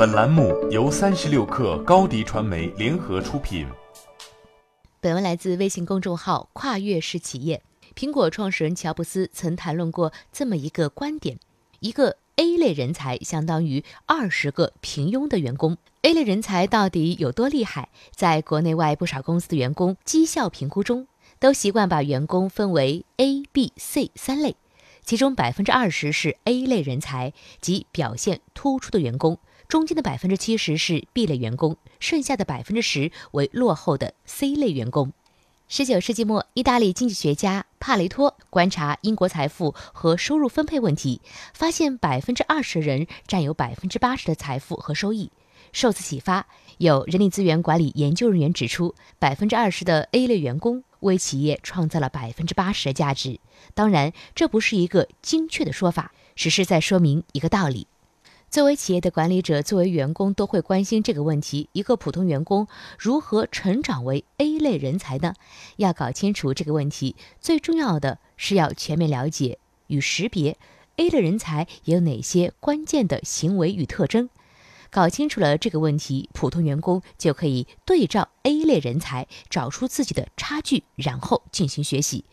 [0.00, 3.66] 本栏目由三十六氪高低传媒联合出品。
[4.98, 7.62] 本文来自微信公众号“跨越式企业”。
[7.94, 11.38] 苹果创始人乔布斯曾谈论过这么一个观点：
[11.80, 15.76] 一个 A 类人才相当于二十个平庸的员工。
[16.00, 17.90] A 类人才到底有多厉害？
[18.16, 21.08] 在国内外不少公司的员工绩效评估中，
[21.38, 24.56] 都习惯把员工分为 A、B、C 三类。
[25.04, 29.36] 其中百分之二十是 A 类人才，即表现突出的员工；
[29.70, 35.12] 中间的百分之七十是 B 类员工，剩下的百分之十为落后的 C 类员工。
[35.68, 41.20] 十九世纪末，意大利经济学家帕雷托观察英国财富和收入分配问题，
[41.54, 45.30] 发现百分之二十人占有百分之八十的财富和收益。
[45.72, 50.82] 受此启发，有人力资源管理研究人员指出，百分之二十的 A 类员工。
[50.98, 53.38] 为企业创造了百分之八十的价值。
[53.72, 57.86] 当然，这不是一个精确的说法，只是在说明一个道理。
[58.50, 62.66] 作为企业的管理者，作为员工都会关心这个问题：一个普通员工
[62.98, 65.34] 如何成长为 A 类人才呢？
[65.76, 70.58] 要搞清楚这个问题，最重要的是要全面了解与识别
[70.96, 74.28] A 类人才有哪些关键的行为与特征。
[74.90, 82.24] 搞清楚了这个问题，普通员工就可以对照 A 类人才找出自己的差距，然后进行学习。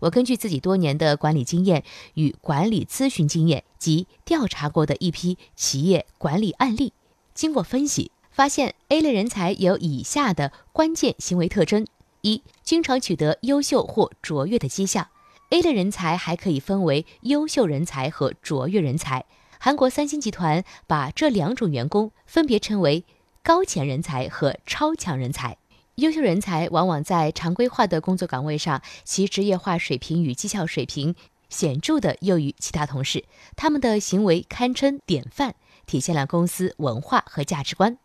[0.00, 6.92] 我根据自己多年的管理经验与管理咨询经验及调查过的一批企业管理案例，
[7.34, 11.86] 经过分析，发现 A 类人才有以下的关键行为特征：
[12.22, 15.08] 一、经常取得优秀或卓越的绩效。
[15.50, 19.24] A 类人才还可以分为优秀人才和卓越人才。
[19.58, 23.04] 韩国三星集团把这两种员工分别称为
[23.42, 25.56] 高潜人才和超强人才。
[25.94, 31.16] 优秀人才往往在常规化的工作岗位上，其职业化水平与绩效水平
[31.48, 33.24] 显著的优于其他同事，
[33.56, 35.54] 他们的行为堪称典范，
[35.86, 37.98] 体现了公司文化和价值观。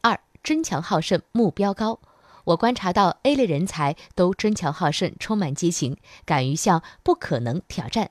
[0.00, 2.00] 二，争强好胜，目标高。
[2.44, 8.10] 我观察到 A 类人才都争强好胜，充满激情，敢于向不可能挑战。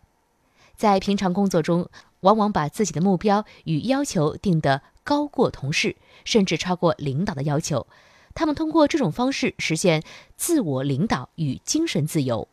[0.76, 1.90] 在平常工作中，
[2.22, 7.86] 往往把自己的目标与要求定得高过同事，甚至超过领导的要求。
[8.34, 10.02] 他们通过这种方式实现
[10.38, 12.48] 自我领导与精神自由，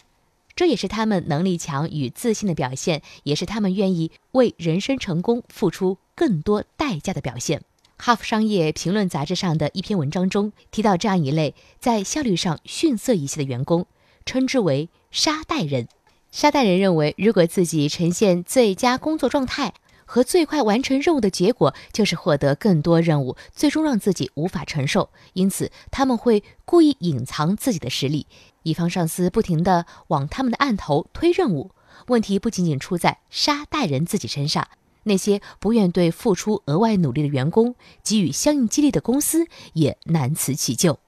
[0.59, 7.61] 这也是他们能力强与自信的表现，也是他们愿意为人生成功付出更多代价的表现。
[7.97, 13.87] 《哈佛商业评论》杂志上的一篇文章中提到，这样一类在效率上逊色一些的员工，
[14.27, 15.87] 称之为“沙袋人”。
[16.33, 19.75] 沙袋人认为，如果自己呈现最佳工作状态
[20.09, 25.11] 和最快完成任务的结果，就是获得更多任务，最终让自己无法承受。
[25.35, 28.27] 因此，他们会故意隐藏自己的实力，
[28.63, 31.73] 以防上司不停地往他们的案头推任务。
[32.07, 34.67] 问题不仅仅出在沙袋人自己身上，
[35.03, 41.01] 那些不愿对付出额外努力的员工给予相应激励的公司也难辞其咎。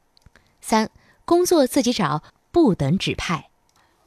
[0.60, 0.90] 三、
[1.24, 2.22] 工作自己找，
[2.52, 3.48] 不等指派。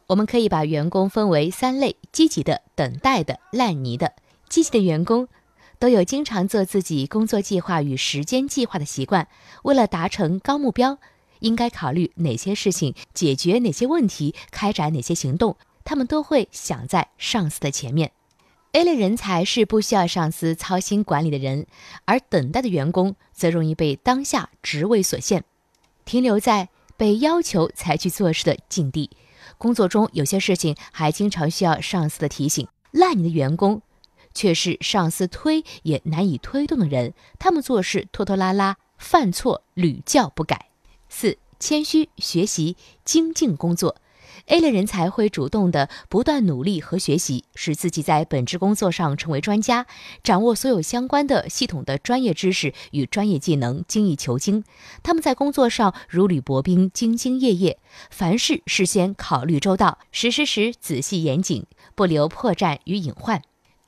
[0.08, 4.14] 我们可以把员工分为三类：积极的、等待的、烂泥的。
[4.54, 5.28] 积极的员工
[5.80, 9.28] 都有经常做自己工作计划与时间计划的习惯。
[9.64, 11.00] 为了达成高目标，
[11.40, 18.12] 应该考虑哪些事情，解决哪些问题，开展哪些行动，他们都会想在上司的前面。
[18.74, 21.66] A 类人才是不需要上司操心管理的人，
[22.06, 25.44] 而等待的员工则容易被当下职位所限，
[26.06, 29.10] 停留在被要求才去做事的境地。
[29.58, 33.82] 工作中有些事情还经常需要上司的提醒，烂泥的员工
[34.34, 40.70] 却是上司推也难以推动的人，他们做事拖拖拉拉，犯错屡教不改。
[41.10, 43.98] 四、谦虚学习，精进工作。
[44.48, 49.86] A 类人才会主动的不断努力和学习，使自己在本职工作上成为专家，
[50.24, 54.64] 掌握所有相关的系统的专业知识与专业技能，精益求精。
[55.04, 57.80] 他们在工作上如履薄冰，兢兢业业，
[58.10, 63.44] 凡事事先考虑周到，实施时仔细严谨，不留破绽与隐患。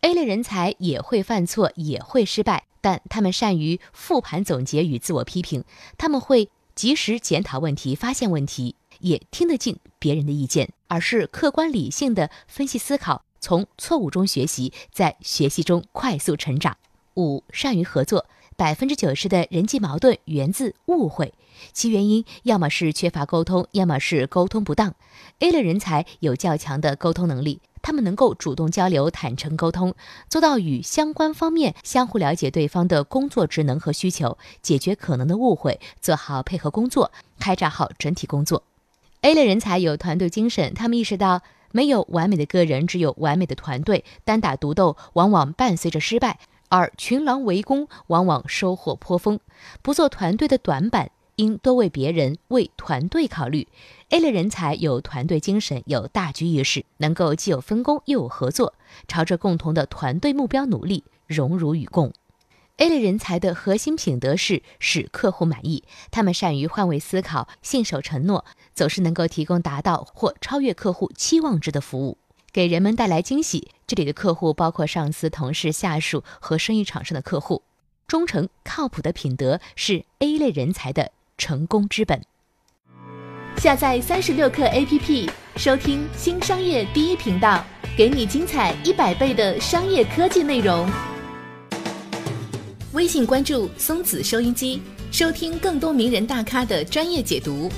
[0.05, 5.63] A 类人才也会犯错，也会失败，但他们善于复盘总结与自我批评，
[5.97, 8.75] 他们会及时检讨问题，发现问题。
[8.99, 16.77] 也听得进别人的意见，而是客观理性的分析思考，从错误中学习，在学习中快速成长。
[17.15, 21.33] 五、善于合作，百分之九十的人际矛盾源自误会，
[21.73, 24.95] 其原因要么是缺乏沟通，要么是沟通不当。
[25.39, 29.93] A 类人才有较强的沟通能力，他们能够主动交流、坦诚沟通，
[30.29, 38.63] 做到与相关方面相互了解对方的工作职能和需求，解决可能的误会，做好配合工作，开展好整体工作。
[39.21, 41.41] A 类人才有团队精神，他们意识到
[41.71, 44.05] 没有完美的个人，只有完美的团队。
[44.23, 46.39] 单打独斗往往伴随着失败，
[46.69, 49.39] 而群狼围攻往往收获颇丰。
[49.81, 53.67] 不做团队的短板，应多为别人、为团队考虑。
[54.09, 58.73] A 类人才有团队精神，有大局意识，能够既有分工又有合作，
[59.07, 62.13] 朝着共同的团队目标努力，荣辱与共。
[62.77, 72.17] A 类人才的核心品德是使客户满意，他们善于换位思考，信守承诺，总是能够提供达到或超越客户期望值的服务，
[72.55, 73.67] 给人们带来惊喜。
[73.85, 77.63] 这里的客户包括上司、同事、下属和生意场上的客户。
[78.07, 82.23] 忠诚、靠谱的品德是 A 类人才的成功之本。
[83.57, 87.61] 下载三十六课 APP，收听新商业第一频道，
[87.97, 90.89] 给你精彩一百倍的商业科技内容。
[92.93, 94.81] 微信关注松子收音机，
[95.11, 97.69] 收听更多名人大咖的专业解读。